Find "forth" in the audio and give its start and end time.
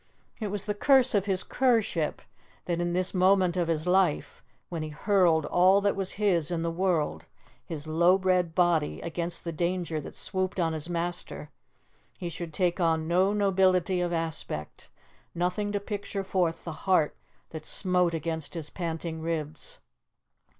16.23-16.63